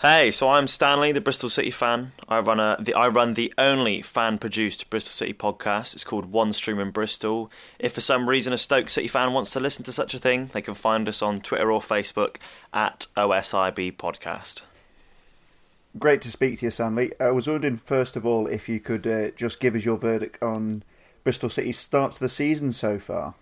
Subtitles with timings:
[0.00, 2.12] Hey, so I'm Stanley, the Bristol City fan.
[2.28, 5.92] I run a the I run the only fan-produced Bristol City podcast.
[5.92, 7.50] It's called One Stream in Bristol.
[7.80, 10.50] If for some reason a Stoke City fan wants to listen to such a thing,
[10.52, 12.36] they can find us on Twitter or Facebook
[12.72, 14.60] at OSIB Podcast.
[15.98, 17.10] Great to speak to you, Stanley.
[17.18, 20.40] I was wondering first of all if you could uh, just give us your verdict
[20.40, 20.84] on
[21.24, 23.34] Bristol City's start to the season so far.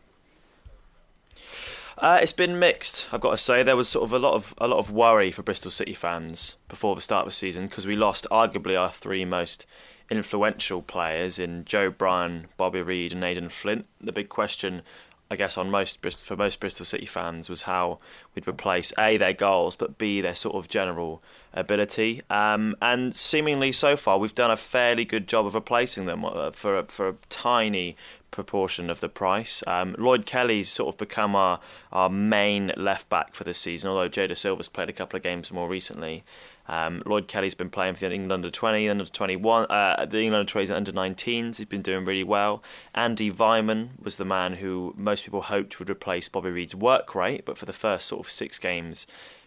[1.99, 3.09] Uh, it's been mixed.
[3.11, 5.33] I've got to say there was sort of a lot of a lot of worry
[5.33, 8.91] for Bristol City fans before the start of the season because we lost arguably our
[8.93, 9.67] three most
[10.11, 13.87] influential players in Joe Bryan, Bobby Reid, and Aden Flint.
[13.99, 14.82] The big question,
[15.31, 17.99] I guess, on most for most Bristol City fans was how
[18.35, 21.23] we'd replace a their goals, but b their sort of general
[21.54, 22.21] ability.
[22.29, 26.51] Um, and seemingly so far, we've done a fairly good job of replacing them uh,
[26.51, 27.96] for a, for a tiny
[28.36, 29.64] proportion of the price.
[29.67, 31.58] Um, Lloyd Kelly's sort of become our,
[31.90, 35.50] our main left back for this season, although Jay Dasilva's played a couple of games
[35.50, 36.22] more recently.
[36.69, 40.41] Um, Lloyd Kelly's been playing for the England under 20, under 21, uh, the England
[40.41, 41.57] under 20s and under 19s.
[41.57, 42.62] He's been doing really well.
[42.95, 47.45] Andy Weimann was the man who most people hoped would replace Bobby Reid's work rate,
[47.47, 49.07] but for the first sort of six games,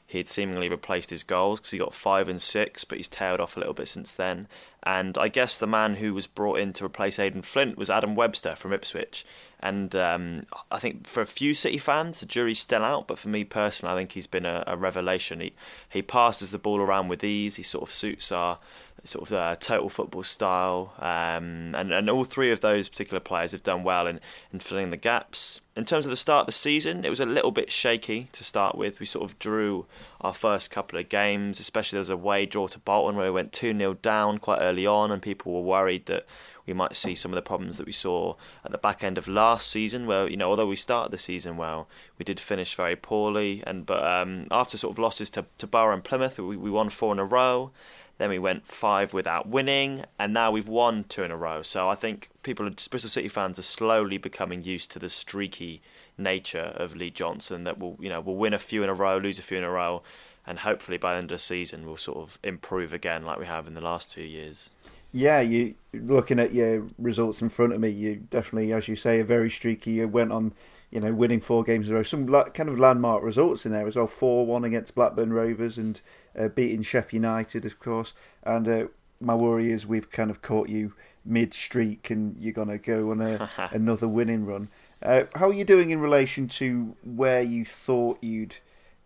[0.10, 3.40] he had seemingly replaced his goals because he got five and six, but he's tailed
[3.40, 4.48] off a little bit since then.
[4.82, 8.16] And I guess the man who was brought in to replace Aden Flint was Adam
[8.16, 9.24] Webster from Ipswich.
[9.60, 13.08] And um, I think for a few City fans, the jury's still out.
[13.08, 15.42] But for me personally, I think he's been a, a revelation.
[15.42, 15.54] He
[15.88, 17.58] he passes the ball around with ease.
[17.58, 18.58] He sort of suits our
[19.04, 20.94] sort of uh, total football style.
[21.00, 24.20] Um, and, and all three of those particular players have done well in,
[24.52, 25.62] in filling the gaps.
[25.76, 28.44] In terms of the start of the season, it was a little bit shaky to
[28.44, 29.00] start with.
[29.00, 29.86] We sort of drew
[30.22, 33.32] our first couple of games, especially there was a away draw to Bolton where we
[33.32, 36.26] went 2 0 down quite early on, and people were worried that
[36.70, 39.28] we might see some of the problems that we saw at the back end of
[39.28, 42.96] last season, where you know although we started the season well, we did finish very
[42.96, 43.64] poorly.
[43.66, 46.90] And but um, after sort of losses to to Borough and Plymouth, we, we won
[46.90, 47.72] four in a row.
[48.20, 51.62] Then we went five without winning, and now we've won two in a row.
[51.62, 55.82] So I think people, Bristol City fans, are slowly becoming used to the streaky
[56.18, 57.64] nature of Lee Johnson.
[57.64, 59.64] That will, you know, will win a few in a row, lose a few in
[59.64, 60.04] a row,
[60.46, 63.46] and hopefully by the end of the season we'll sort of improve again, like we
[63.46, 64.70] have in the last two years.
[65.12, 69.20] Yeah, you looking at your results in front of me, you definitely, as you say,
[69.20, 69.92] are very streaky.
[69.92, 70.54] You went on
[70.92, 72.04] you know, winning four games in a row.
[72.04, 74.08] Some kind of landmark results in there as well.
[74.08, 76.02] Four one against Blackburn Rovers and
[76.38, 78.14] uh, beating Sheffield United, of course.
[78.44, 78.88] And uh,
[79.22, 80.94] my worry is we've kind of caught you
[81.24, 84.70] mid streak and you're gonna go on a, another winning run.
[85.02, 88.58] Uh, how are you doing in relation to where you thought you'd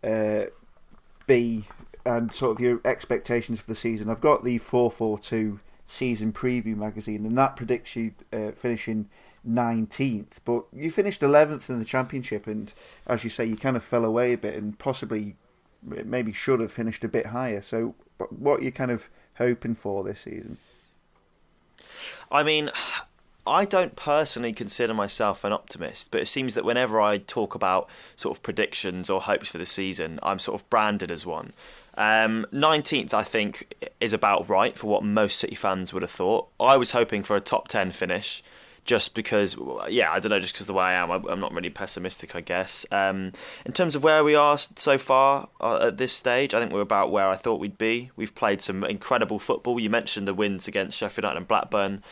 [0.04, 0.46] uh,
[1.28, 1.66] be
[2.06, 4.10] and sort of your expectations for the season?
[4.10, 9.10] I've got the four four two season preview magazine, and that predicts you uh, finishing
[9.48, 12.74] 19th, but you finished 11th in the championship, and
[13.08, 15.36] as you say, you kind of fell away a bit, and possibly
[15.82, 17.62] maybe should have finished a bit higher.
[17.62, 17.96] So,
[18.30, 20.58] what are you kind of hoping for this season?
[22.32, 22.72] I mean,
[23.46, 27.90] I don't personally consider myself an optimist, but it seems that whenever I talk about
[28.16, 31.52] sort of predictions or hopes for the season, I'm sort of branded as one.
[31.96, 36.48] Um, 19th, I think, is about right for what most City fans would have thought.
[36.60, 38.44] I was hoping for a top 10 finish
[38.86, 39.56] just because,
[39.88, 42.42] yeah, I don't know, just because the way I am, I'm not really pessimistic, I
[42.42, 42.86] guess.
[42.92, 43.32] Um,
[43.66, 46.82] in terms of where we are so far uh, at this stage, I think we're
[46.82, 48.12] about where I thought we'd be.
[48.16, 49.80] We've played some incredible football.
[49.80, 52.04] You mentioned the wins against Sheffield United and Blackburn.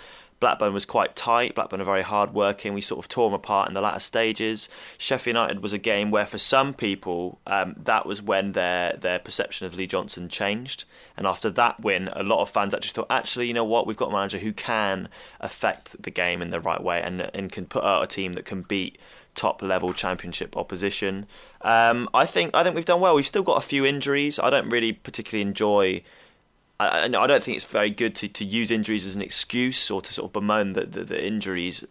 [0.41, 1.55] Blackburn was quite tight.
[1.55, 2.73] Blackburn are very hard working.
[2.73, 4.67] We sort of tore them apart in the latter stages.
[4.97, 9.19] Sheffield United was a game where, for some people, um, that was when their their
[9.19, 10.83] perception of Lee Johnson changed.
[11.15, 13.95] And after that win, a lot of fans actually thought, actually, you know what, we've
[13.95, 15.07] got a manager who can
[15.39, 18.43] affect the game in the right way and and can put out a team that
[18.43, 18.97] can beat
[19.35, 21.27] top level championship opposition.
[21.61, 23.15] Um, I think I think we've done well.
[23.15, 24.39] We've still got a few injuries.
[24.39, 26.01] I don't really particularly enjoy
[26.87, 30.01] I, I don't think it's very good to, to use injuries as an excuse or
[30.01, 31.85] to sort of bemoan the, the, the, injuries,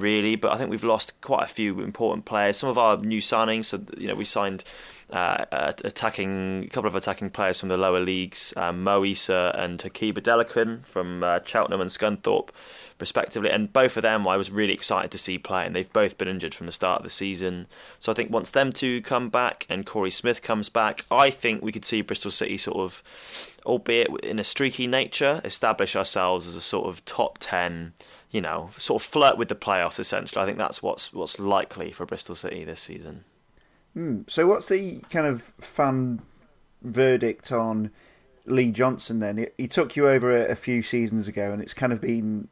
[0.00, 0.36] really.
[0.36, 2.56] But I think we've lost quite a few important players.
[2.56, 4.64] Some of our new signings, so you know, we signed
[5.10, 10.84] uh, attacking a couple of attacking players from the lower leagues, um, and Hakeeb Adelakun
[10.86, 12.50] from uh, Cheltenham and Scunthorpe
[13.00, 13.50] respectively.
[13.50, 16.28] And both of them I was really excited to see play, and they've both been
[16.28, 17.66] injured from the start of the season.
[18.00, 21.62] So I think once them two come back and Korey Smith comes back, I think
[21.62, 23.02] we could see Bristol City sort of,
[23.64, 27.92] albeit in a streaky nature, establish ourselves as a sort of top ten.
[28.30, 29.98] You know, sort of flirt with the playoffs.
[29.98, 33.24] Essentially, I think that's what's what's likely for Bristol City this season.
[33.96, 34.28] Mm.
[34.28, 36.20] So, what's the kind of fan
[36.82, 37.90] verdict on
[38.44, 39.48] Lee Johnson then?
[39.56, 42.48] He took you over a, few seasons ago, and it's kind of been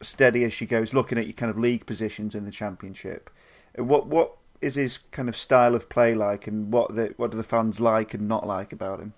[0.00, 3.30] steady as she goes, looking at your kind of league positions in the championship.
[3.76, 7.36] What what is his kind of style of play like, and what the, what do
[7.36, 9.14] the fans like and not like about him?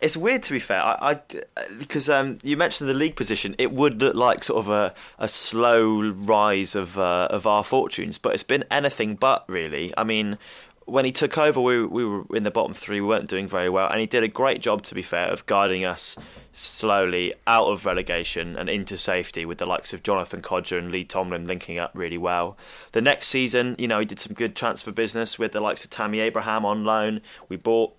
[0.00, 0.82] It's weird to be fair.
[0.82, 1.40] I, I
[1.78, 3.54] because um, you mentioned the league position.
[3.58, 8.18] It would look like sort of a, a slow rise of uh, of our fortunes,
[8.18, 9.92] but it's been anything but really.
[9.96, 10.38] I mean,
[10.86, 13.00] when he took over, we we were in the bottom three.
[13.00, 15.44] We weren't doing very well, and he did a great job, to be fair, of
[15.46, 16.16] guiding us
[16.52, 21.04] slowly out of relegation and into safety with the likes of Jonathan Kodjia and Lee
[21.04, 22.56] Tomlin linking up really well.
[22.92, 25.90] The next season, you know, he did some good transfer business with the likes of
[25.90, 27.20] Tammy Abraham on loan.
[27.50, 27.94] We bought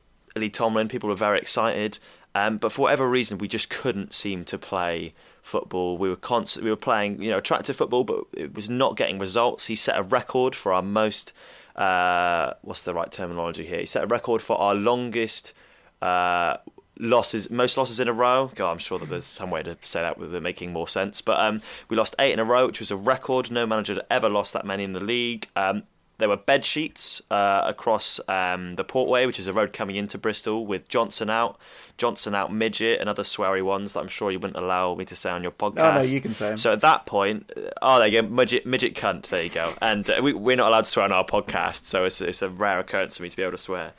[0.50, 0.88] Tomlin.
[0.88, 2.00] People were very excited,
[2.36, 5.98] um, but for whatever reason, we just couldn't seem to play football.
[5.98, 6.64] We were constant.
[6.64, 9.66] We were playing, you know, attractive football, but it was not getting results.
[9.66, 11.34] He set a record for our most
[11.78, 13.80] uh, what's the right terminology here?
[13.80, 15.54] He set a record for our longest
[16.02, 16.58] uh,
[17.00, 18.52] losses, most losses in a row.
[18.56, 21.22] God, I'm sure that there's some way to say that with it making more sense.
[21.22, 23.52] But um, we lost eight in a row, which was a record.
[23.52, 25.48] No manager had ever lost that many in the league.
[25.56, 25.84] Um,
[26.18, 30.18] there were bed sheets uh, across um, the Portway, which is a road coming into
[30.18, 31.60] Bristol, with Johnson out,
[31.98, 35.16] Johnson out midget, and other sweary ones that I'm sure you wouldn't allow me to
[35.16, 35.94] say on your podcast.
[35.94, 36.58] Oh no, you can say them.
[36.58, 39.28] So at that point, uh, oh, there you go, midget, midget cunt.
[39.30, 39.72] There you go.
[39.82, 42.50] And uh, we, we're not allowed to swear on our podcast, so it's, it's a
[42.50, 43.94] rare occurrence for me to be able to swear.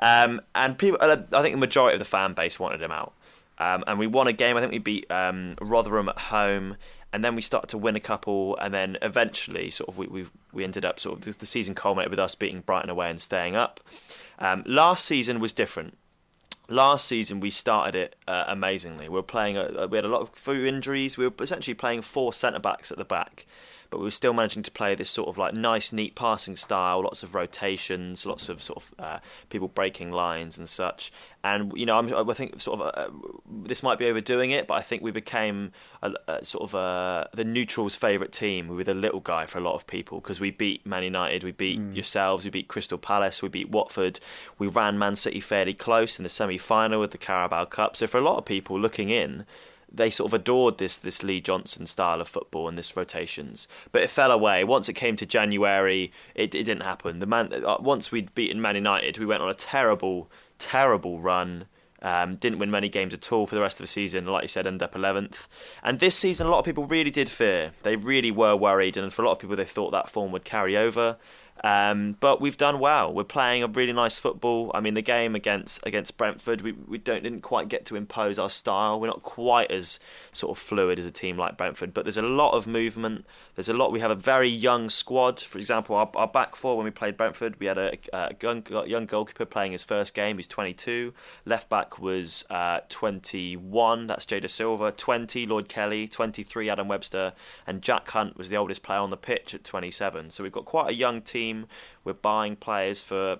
[0.00, 3.14] Um, and people, uh, I think the majority of the fan base wanted him out.
[3.58, 4.56] Um, and we won a game.
[4.56, 6.76] I think we beat um, Rotherham at home,
[7.14, 10.26] and then we started to win a couple, and then eventually, sort of, we we,
[10.52, 13.54] we ended up sort of the season culminated with us beating Brighton away and staying
[13.54, 13.78] up.
[14.40, 15.96] Um, last season was different.
[16.68, 19.08] Last season we started it uh, amazingly.
[19.08, 19.56] We were playing.
[19.56, 21.16] A, we had a lot of few injuries.
[21.16, 23.46] We were essentially playing four centre backs at the back,
[23.90, 27.02] but we were still managing to play this sort of like nice, neat passing style.
[27.02, 29.18] Lots of rotations, lots of sort of uh,
[29.50, 31.12] people breaking lines and such.
[31.42, 33.10] And you know, I'm, I think sort of uh,
[33.46, 35.72] this might be overdoing it, but I think we became
[36.02, 38.68] a, a sort of uh, the neutrals' favourite team.
[38.68, 41.44] We were the little guy for a lot of people because we beat Man United,
[41.44, 41.94] we beat mm.
[41.94, 44.20] yourselves, we beat Crystal Palace, we beat Watford,
[44.58, 47.96] we ran Man City fairly close in the semi-final with the Carabao Cup.
[47.96, 49.44] So for a lot of people looking in,
[49.96, 54.02] they sort of adored this this Lee Johnson style of football and this rotations, but
[54.02, 56.12] it fell away once it came to January.
[56.34, 57.18] It, it didn't happen.
[57.18, 61.66] The man uh, once we'd beaten Man United, we went on a terrible, terrible run.
[62.02, 64.26] Um, didn't win many games at all for the rest of the season.
[64.26, 65.46] Like you said, ended up 11th.
[65.82, 67.70] And this season, a lot of people really did fear.
[67.82, 70.44] They really were worried, and for a lot of people, they thought that form would
[70.44, 71.16] carry over.
[71.62, 73.12] Um, but we've done well.
[73.12, 74.70] We're playing a really nice football.
[74.74, 78.38] I mean, the game against against Brentford, we we don't didn't quite get to impose
[78.38, 79.00] our style.
[79.00, 79.98] We're not quite as
[80.36, 83.24] sort of fluid as a team like Brentford, but there's a lot of movement.
[83.54, 83.92] There's a lot.
[83.92, 85.40] We have a very young squad.
[85.40, 88.34] For example, our, our back four when we played Brentford, we had a, a
[88.86, 90.36] young, goalkeeper playing his first game.
[90.36, 91.12] He's 22.
[91.44, 94.06] Left back was uh, 21.
[94.06, 94.92] That's Jay Silva.
[94.92, 96.08] 20 Lloyd Kelly.
[96.08, 97.32] 23 Adam Webster,
[97.66, 100.30] and Jack Hunt was the oldest player on the pitch at 27.
[100.30, 101.66] So we've got quite a young team.
[102.04, 103.38] We're buying players for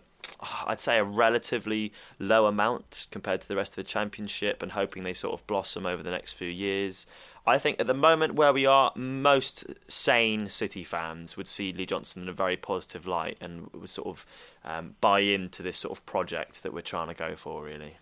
[0.67, 5.02] I'd say a relatively low amount compared to the rest of the championship and hoping
[5.02, 7.06] they sort of blossom over the next few years.
[7.46, 11.85] I think at the moment where we are, most sane City fans would see Lee
[11.85, 14.26] Johnson in a very positive light and would sort of
[14.64, 17.96] um, buy into this sort of project that we're trying to go for, really.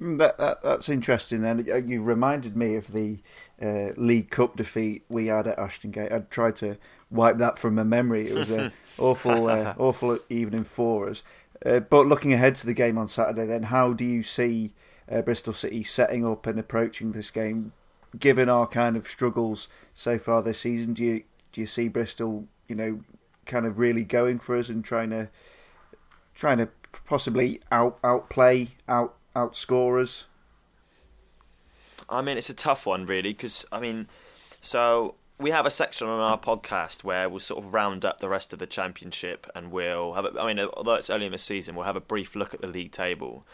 [0.00, 1.42] Mm, that, that, that's interesting.
[1.42, 3.18] Then uh, you reminded me of the
[3.62, 6.12] uh, League Cup defeat we had at Ashton Gate.
[6.12, 6.78] I'd tried to
[7.10, 8.28] wipe that from my memory.
[8.28, 11.22] It was an awful, uh, awful evening for us.
[11.64, 14.72] Uh, but looking ahead to the game on Saturday, then how do you see
[15.10, 17.72] uh, Bristol City setting up and approaching this game?
[18.18, 22.46] given our kind of struggles so far this season, do you do you see Bristol,
[22.68, 23.00] you know,
[23.46, 25.28] kind of really going for us and trying to
[26.34, 26.68] trying to
[27.04, 30.26] possibly out outplay, out outscore us?
[32.08, 34.08] I mean, it's a tough one, really, because I mean,
[34.60, 38.28] so we have a section on our podcast where we'll sort of round up the
[38.28, 40.24] rest of the championship, and we'll have.
[40.24, 42.60] A, I mean, although it's early in the season, we'll have a brief look at
[42.60, 43.46] the league table,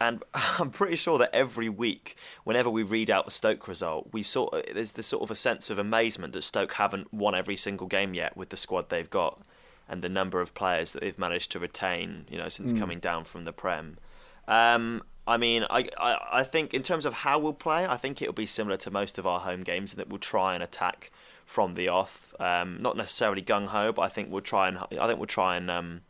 [0.00, 4.22] and I'm pretty sure that every week, whenever we read out the Stoke result, we
[4.22, 7.56] sort of, there's this sort of a sense of amazement that Stoke haven't won every
[7.56, 9.40] single game yet with the squad they've got
[9.88, 12.78] and the number of players that they've managed to retain, you know, since mm.
[12.78, 13.98] coming down from the Prem.
[14.46, 18.22] Um, I mean, I, I, I think in terms of how we'll play, I think
[18.22, 21.10] it'll be similar to most of our home games in that we'll try and attack
[21.50, 22.32] from the off.
[22.38, 25.56] Um, not necessarily gung ho, but I think we'll try and I think we'll try
[25.56, 26.02] and um,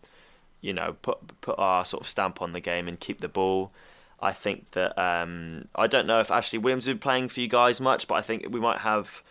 [0.60, 3.72] you know, put put our sort of stamp on the game and keep the ball.
[4.20, 7.48] I think that um, I don't know if Ashley Williams has been playing for you
[7.48, 9.22] guys much, but I think we might have.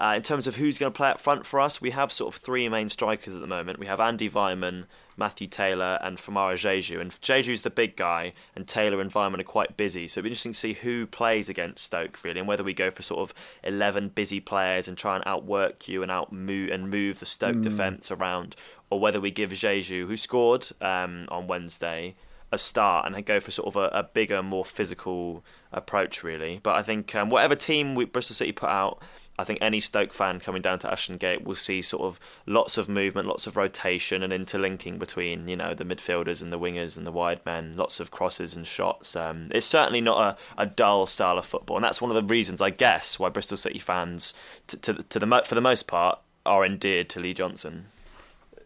[0.00, 2.32] Uh, in terms of who's going to play up front for us, we have sort
[2.32, 3.80] of three main strikers at the moment.
[3.80, 4.84] We have Andy Weimann,
[5.16, 7.00] Matthew Taylor, and Famara Diédhiou.
[7.00, 10.06] And Diédhiou's the big guy, and Taylor and Weimann are quite busy.
[10.06, 12.92] So it'll be interesting to see who plays against Stoke, really, and whether we go
[12.92, 16.90] for sort of 11 busy players and try and outwork you and out move and
[16.90, 17.62] move the Stoke mm.
[17.62, 18.54] defence around,
[18.90, 22.14] or whether we give Diédhiou, who scored um, on Wednesday,
[22.50, 26.60] a start and go for sort of a, a bigger, more physical approach, really.
[26.62, 29.02] But I think um, whatever team we, Bristol City put out,
[29.38, 32.76] I think any Stoke fan coming down to Ashton Gate will see sort of lots
[32.76, 36.96] of movement, lots of rotation, and interlinking between you know the midfielders and the wingers
[36.96, 37.74] and the wide men.
[37.76, 39.14] Lots of crosses and shots.
[39.14, 42.34] Um, it's certainly not a, a dull style of football, and that's one of the
[42.34, 44.34] reasons I guess why Bristol City fans,
[44.66, 47.86] to, to, to the for the most part, are endeared to Lee Johnson.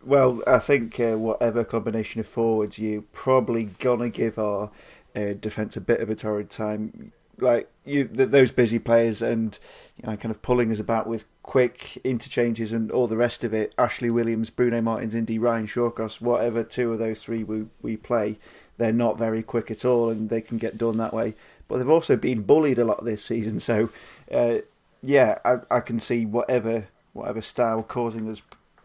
[0.04, 4.70] Well, I think uh, whatever combination of forwards you probably gonna give our
[5.14, 7.12] uh, defence a bit of a torrid time.
[7.38, 9.58] Like you, th- those busy players, and
[9.96, 13.52] you know, kind of pulling us about with quick interchanges and all the rest of
[13.52, 13.74] it.
[13.76, 18.38] Ashley Williams, Bruno Martins Indi, Ryan Shawcross, whatever two of those three we we play,
[18.78, 21.34] they're not very quick at all, and they can get done that way.
[21.68, 23.90] But they've also been bullied a lot this season, so
[24.30, 24.58] uh,
[25.02, 28.42] yeah, I, I can see whatever whatever style causing us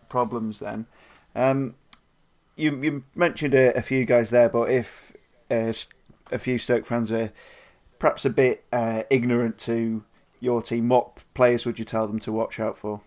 [0.09, 0.87] problems then.
[1.35, 1.75] Um,
[2.55, 5.13] you you mentioned a, a, few guys there, but if
[5.51, 5.71] uh,
[6.31, 7.31] a few Stoke fans are
[7.99, 10.03] perhaps a bit uh, ignorant to
[10.39, 13.01] your team, what players would you tell them to watch out for?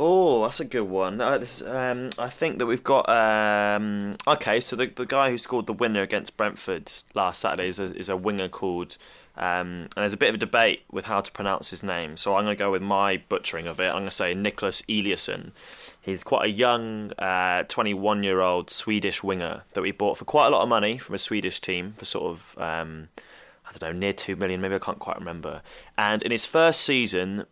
[0.00, 1.20] Oh, that's a good one.
[1.20, 3.08] Uh, this, um, I think that we've got.
[3.08, 7.80] Um, okay, so the the guy who scored the winner against Brentford last Saturday is
[7.80, 8.96] a, is a winger called.
[9.36, 12.34] Um, and there's a bit of a debate with how to pronounce his name, so
[12.34, 13.86] I'm going to go with my butchering of it.
[13.86, 15.52] I'm going to say Niclas Eliasson.
[16.00, 17.10] He's quite a young,
[17.68, 20.98] 21 uh, year old Swedish winger that we bought for quite a lot of money
[20.98, 23.10] from a Swedish team for sort of, um,
[23.68, 25.62] I don't know, near 2 million, maybe I can't quite remember.
[25.96, 27.44] And in his first season,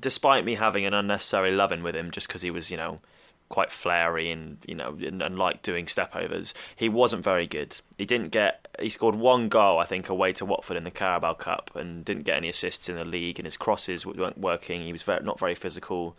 [0.00, 3.00] despite me having an unnecessary loving with him just because he was, you know,
[3.48, 6.52] quite flary and you know and, and like doing stepovers.
[6.76, 7.80] He wasn't very good.
[7.96, 8.68] He didn't get.
[8.78, 12.24] He scored one goal, I think, away to Watford in the Carabao Cup, and didn't
[12.24, 13.38] get any assists in the league.
[13.38, 14.82] And his crosses weren't working.
[14.82, 16.16] He was very, not very physical.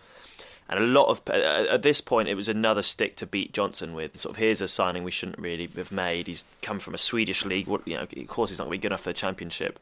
[0.70, 4.20] And a lot of at this point, it was another stick to beat Johnson with.
[4.20, 6.28] Sort of here's a signing we shouldn't really have made.
[6.28, 7.68] He's come from a Swedish league.
[7.86, 9.80] You know, of course, he's not going to be good enough for the Championship.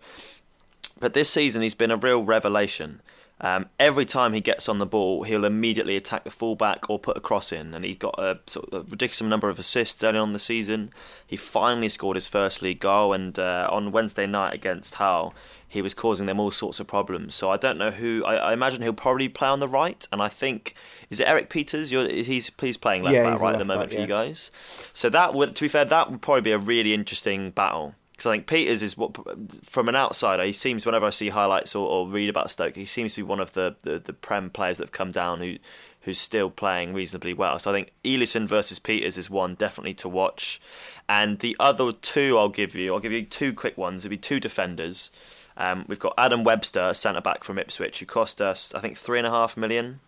[0.97, 3.01] But this season, he's been a real revelation.
[3.39, 7.17] Um, every time he gets on the ball, he'll immediately attack the fullback or put
[7.17, 10.33] a cross in, and he's got a sort of ridiculous number of assists early on
[10.33, 10.91] the season.
[11.25, 15.35] He finally scored his first league goal, and uh, on Wednesday night against Hull,
[15.67, 17.35] he was causing them all sorts of problems.
[17.35, 18.23] So I don't know who.
[18.25, 20.73] I, I, imagine he'll probably play on the right, and I think
[21.09, 21.91] is it Erik Pieters?
[21.91, 24.01] You're, he's he's playing left yeah, back right at the moment back, for yeah.
[24.01, 24.51] you guys.
[24.93, 28.31] So that would, to be fair, that would probably be a really interesting battle because
[28.31, 29.15] I think Pieters is what
[29.63, 32.85] from an outsider he seems whenever I see highlights or, or, read about Stoke he
[32.85, 35.57] seems to be one of the, the, the prem players that have come down who
[36.01, 37.59] who's still playing reasonably well.
[37.59, 40.61] So I think Eliasson versus Pieters is one definitely to watch,
[41.07, 44.05] and the other two I'll give you I'll give you two quick ones.
[44.05, 45.11] It'll be two defenders.
[45.57, 49.17] Um, we've got Adam Webster, centre back from Ipswich, who cost us I think three
[49.17, 49.99] and a half million,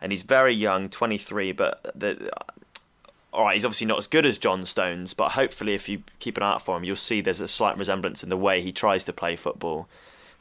[0.00, 2.30] and he's very young, 23, but the,
[3.32, 6.36] all right, he's obviously not as good as John Stones, but hopefully, if you keep
[6.36, 8.72] an eye out for him, you'll see there's a slight resemblance in the way he
[8.72, 9.88] tries to play football.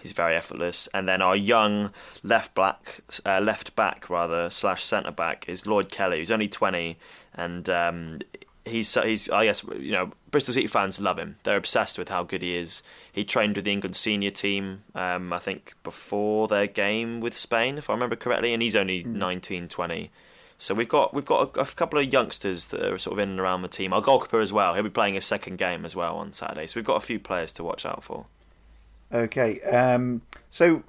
[0.02, 0.88] He's very effortless.
[0.94, 1.92] And then our young
[2.24, 6.98] left back, uh, left back rather slash centre back is Lloyd Kelly, who's only 20,
[7.34, 8.20] and um,
[8.68, 11.38] he's he's I guess you know Bristol City fans love him.
[11.44, 12.84] They're obsessed with how good he is.
[13.12, 17.78] He trained with the England senior team, um, I think before their game with Spain,
[17.78, 19.08] if I remember correctly, and he's only mm.
[19.08, 20.12] 19, 20.
[20.60, 23.30] So we've got we've got a, a, couple of youngsters that are sort of in
[23.30, 23.94] and around the team.
[23.94, 24.74] Our goalkeeper as well.
[24.74, 26.68] He'll be playing his second game as well on Saturday.
[26.68, 28.26] So we've got a few players to watch out for.
[29.14, 30.84] Okay, um, so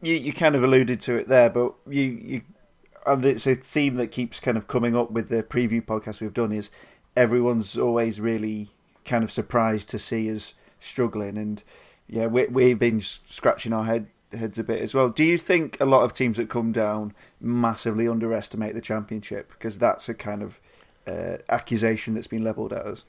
[0.00, 2.42] you you kind of alluded to it there, but you you
[3.06, 6.34] and it's a theme that keeps kind of coming up with the preview podcast we've
[6.34, 6.70] done is
[7.16, 8.70] everyone's always really
[9.04, 11.62] kind of surprised to see us struggling, and
[12.08, 15.08] yeah, we we've been scratching our head heads a bit as well.
[15.08, 19.50] Do you think a lot of teams that come down massively underestimate the championship?
[19.50, 20.60] Because that's a kind of
[21.06, 23.04] uh, accusation that's been levelled at us.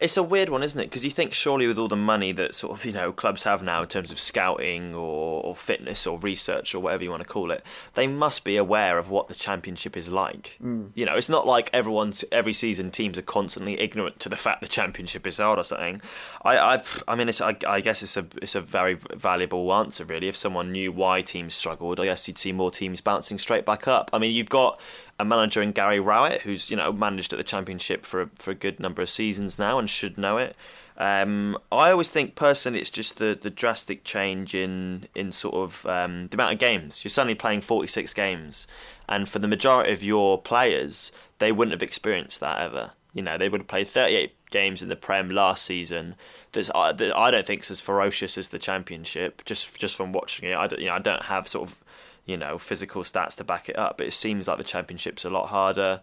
[0.00, 0.86] It's a weird one, isn't it?
[0.86, 3.62] Because you think surely with all the money that sort of you know clubs have
[3.62, 7.28] now in terms of scouting or, or fitness or research or whatever you want to
[7.28, 7.62] call it,
[7.94, 10.58] they must be aware of what the championship is like.
[10.62, 10.90] Mm.
[10.94, 14.60] You know, it's not like everyone's every season teams are constantly ignorant to the fact
[14.60, 16.00] the championship is hard or something.
[16.42, 20.04] I I, I mean, it's, I, I guess it's a it's a very valuable answer
[20.04, 20.28] really.
[20.28, 23.86] If someone knew why teams struggled, I guess you'd see more teams bouncing straight back
[23.88, 24.10] up.
[24.12, 24.80] I mean, you've got
[25.18, 28.50] a manager in Gary Rowett, who's you know managed at the Championship for a, for
[28.50, 30.56] a good number of seasons now and should know it.
[30.98, 35.86] Um, I always think personally it's just the, the drastic change in in sort of
[35.86, 37.04] um, the amount of games.
[37.04, 38.66] You're suddenly playing 46 games,
[39.08, 42.92] and for the majority of your players, they wouldn't have experienced that ever.
[43.12, 46.14] You know, they would have played 38 games in the Prem last season.
[46.52, 49.44] That's I, that I don't think is as ferocious as the Championship.
[49.44, 51.84] Just just from watching it, I don't, you know I don't have sort of
[52.26, 53.98] you know physical stats to back it up.
[53.98, 56.00] But it seems like the championship's a lot harder.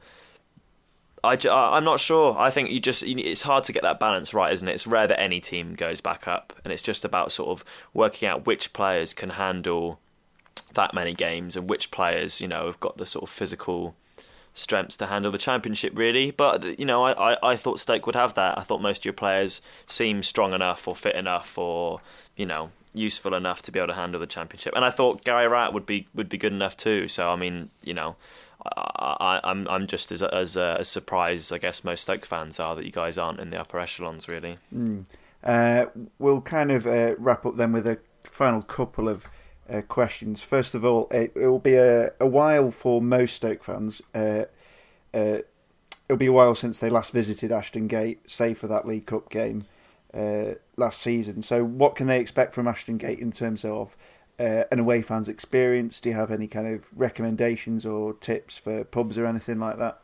[1.24, 2.36] I, I'm not sure.
[2.38, 4.74] I think you just it's hard to get that balance right, isn't it?
[4.74, 7.64] It's rare that any team goes back up, and it's just about sort of
[7.94, 10.00] working out which players can handle
[10.74, 13.96] that many games and which players you know have got the sort of physical
[14.54, 18.16] strengths to handle the championship really but you know I, I, I thought Stoke would
[18.16, 22.02] have that I thought most of your players seem strong enough or fit enough or
[22.36, 25.48] you know useful enough to be able to handle the championship and I thought Gary
[25.48, 28.16] Rowett would be would be good enough too so I mean you know
[28.76, 32.60] I, am I'm, I'm just as as, uh, as surprised I guess most Stoke fans
[32.60, 35.06] are that you guys aren't in the upper echelons really mm.
[35.44, 35.86] uh,
[36.20, 39.26] we'll kind of uh, wrap up then with a final couple of
[39.70, 40.42] uh, questions.
[40.42, 44.02] First of all, it, it will be a, a, while for most Stoke fans.
[44.14, 44.46] Uh,
[45.14, 45.40] uh,
[46.08, 49.30] it'll be a while since they last visited Ashton Gate, save for that League Cup
[49.30, 49.66] game
[50.14, 51.42] uh, last season.
[51.42, 53.98] So, what can they expect from Ashton Gate in terms of
[54.40, 56.00] uh, an away fans' experience?
[56.00, 60.03] Do you have any kind of recommendations or tips for pubs or anything like that?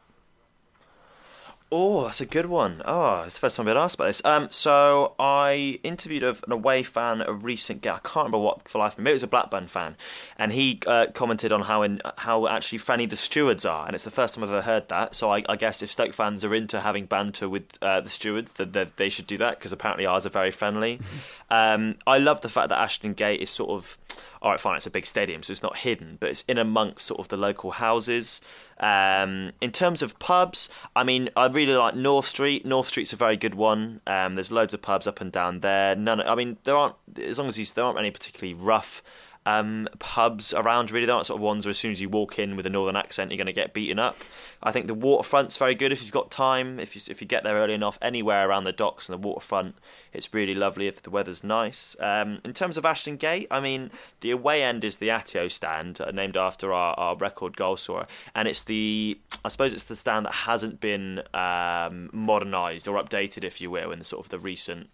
[1.72, 2.82] Oh, that's a good one.
[2.84, 4.26] Oh, it's the first time I've been asked about this.
[4.26, 7.94] Um, so I interviewed an away fan a recent game.
[7.94, 8.98] I can't remember what for life.
[8.98, 9.96] Maybe it was a Blackburn fan,
[10.40, 14.04] and he uh, commented on how in, how actually friendly the stewards are, and it's
[14.04, 15.14] the first time I've ever heard that.
[15.14, 18.54] So I, I guess if Stoke fans are into having banter with uh, the stewards,
[18.54, 21.00] then they, they should do that because apparently ours are very friendly.
[21.52, 23.96] um, I love the fact that Ashton Gate is sort of
[24.42, 27.08] all right, fine, it's a big stadium, so it's not hidden, but it's in amongst
[27.08, 28.40] sort of the local houses.
[28.80, 32.66] Um, in terms of pubs, I mean, I really like North Street.
[32.66, 34.00] North Street's a very good one.
[34.08, 35.96] Um, there's loads of pubs up and down there.
[35.96, 39.04] None, I mean, there aren't as long as you, there aren't any particularly rough
[39.50, 40.92] um, pubs around.
[40.92, 42.70] Really, they're not sort of ones where as soon as you walk in with a
[42.70, 44.16] northern accent, you're going to get beaten up.
[44.62, 46.80] I think the waterfront's very good if you've got time.
[46.80, 49.76] If you if you get there early enough, anywhere around the docks and the waterfront,
[50.14, 51.96] it's really lovely if the weather's nice.
[52.00, 53.92] Um, in terms of Ashton Gate, I mean,
[54.22, 58.08] the away end is the Atyeo stand, uh, named after our, our record goal scorer,
[58.36, 63.44] and it's the I suppose it's the stand that hasn't been um, modernised or updated,
[63.44, 64.90] if you will, in the sort of the recent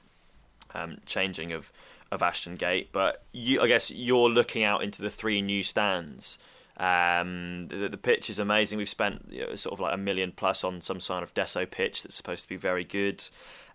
[0.75, 1.71] um, changing of
[2.12, 2.89] of Ashton Gate.
[2.91, 6.37] But you, I guess you're looking out into the three new stands.
[6.77, 8.77] Um, the, the, pitch is amazing.
[8.77, 11.70] We've spent you know, sort of like a million plus on some sort of Desso
[11.70, 13.24] pitch that's supposed to be very good.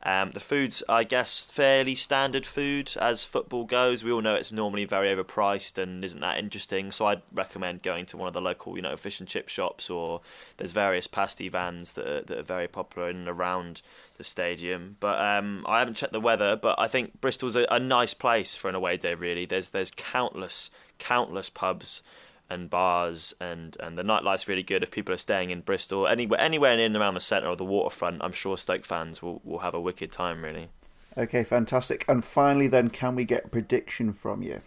[0.02, 4.02] Um, the food's, I guess, fairly standard food as football goes.
[4.02, 6.90] We all know it's normally very overpriced and isn't that interesting.
[6.90, 9.90] So I'd recommend going to one of the local, you know, fish and chip shops,
[9.90, 10.22] or
[10.56, 13.82] there's various pasty vans that are, that are very popular in and around
[14.16, 14.96] the stadium.
[15.00, 18.54] But um, I haven't checked the weather, but I think Bristol's a, a nice place
[18.54, 19.14] for an away day.
[19.14, 22.02] Really, there's there's countless countless pubs
[22.50, 26.06] and bars and and the nightlife's really good if people are staying in Bristol.
[26.06, 29.40] Anywhere anywhere in and around the centre or the waterfront I'm sure Stoke fans will
[29.44, 30.68] will have a wicked time really.
[31.16, 32.04] Okay fantastic.
[32.08, 34.60] And finally then can we get a prediction from you?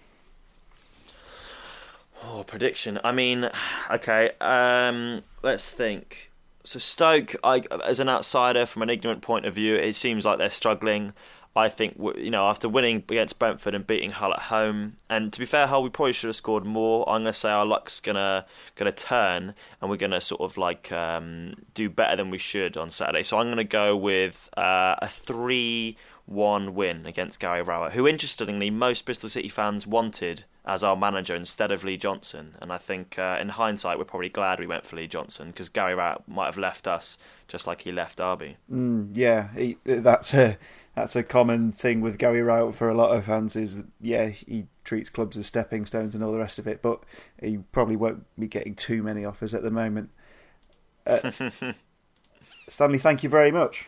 [2.25, 2.99] Oh prediction.
[3.03, 3.49] I mean
[3.91, 6.31] okay um, let's think.
[6.63, 10.37] So Stoke I, as an outsider from an ignorant point of view it seems like
[10.37, 11.13] they're struggling
[11.55, 15.39] I think you know after winning against Brentford and beating Hull at home, and to
[15.39, 17.07] be fair, Hull we probably should have scored more.
[17.07, 21.55] I'm gonna say our luck's gonna gonna turn, and we're gonna sort of like um,
[21.73, 23.23] do better than we should on Saturday.
[23.23, 25.97] So I'm gonna go with uh, a three.
[26.25, 31.35] One win against Gary Rowett, who interestingly most Bristol City fans wanted as our manager
[31.35, 32.55] instead of Lee Johnson.
[32.61, 35.67] And I think uh, in hindsight, we're probably glad we went for Lee Johnson because
[35.67, 37.17] Gary Rowett might have left us
[37.49, 38.55] just like he left Derby.
[38.71, 40.57] Mm, yeah, he, that's a
[40.95, 43.55] that's a common thing with Gary Rowett for a lot of fans.
[43.57, 46.81] Is that, yeah, he treats clubs as stepping stones and all the rest of it,
[46.81, 47.03] but
[47.41, 50.09] he probably won't be getting too many offers at the moment.
[51.05, 51.31] Uh,
[52.69, 53.87] Stanley, thank you very much.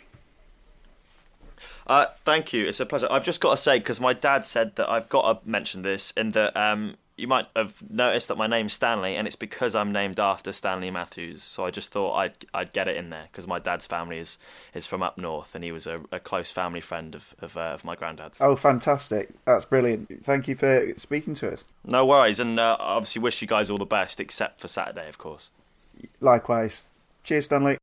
[1.87, 2.67] Uh, thank you.
[2.67, 3.07] It's a pleasure.
[3.09, 6.13] I've just got to say because my dad said that I've got to mention this,
[6.17, 9.91] and that um, you might have noticed that my name's Stanley, and it's because I'm
[9.91, 11.43] named after Stanley Matthews.
[11.43, 14.37] So I just thought I'd I'd get it in there because my dad's family is
[14.73, 17.61] is from up north, and he was a, a close family friend of of, uh,
[17.61, 18.41] of, my granddad's.
[18.41, 19.29] Oh, fantastic!
[19.45, 20.23] That's brilliant.
[20.23, 21.63] Thank you for speaking to us.
[21.83, 25.17] No worries, and uh, obviously wish you guys all the best, except for Saturday, of
[25.17, 25.51] course.
[26.19, 26.87] Likewise.
[27.23, 27.73] Cheers, Stanley.